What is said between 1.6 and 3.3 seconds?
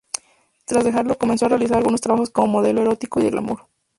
algunos trabajos como modelo erótica y de